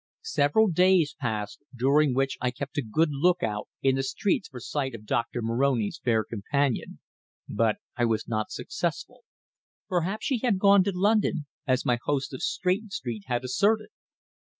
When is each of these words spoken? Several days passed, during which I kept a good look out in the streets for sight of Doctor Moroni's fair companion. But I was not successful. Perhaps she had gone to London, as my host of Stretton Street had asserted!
Several 0.23 0.67
days 0.67 1.13
passed, 1.19 1.61
during 1.75 2.15
which 2.15 2.35
I 2.41 2.49
kept 2.49 2.75
a 2.79 2.81
good 2.81 3.11
look 3.11 3.43
out 3.43 3.67
in 3.83 3.97
the 3.97 4.01
streets 4.01 4.47
for 4.47 4.59
sight 4.59 4.95
of 4.95 5.05
Doctor 5.05 5.43
Moroni's 5.43 6.01
fair 6.03 6.23
companion. 6.23 6.99
But 7.47 7.75
I 7.95 8.05
was 8.05 8.27
not 8.27 8.49
successful. 8.49 9.23
Perhaps 9.87 10.25
she 10.25 10.39
had 10.39 10.57
gone 10.57 10.83
to 10.85 10.91
London, 10.91 11.45
as 11.67 11.85
my 11.85 11.99
host 12.03 12.33
of 12.33 12.41
Stretton 12.41 12.89
Street 12.89 13.25
had 13.27 13.43
asserted! 13.43 13.89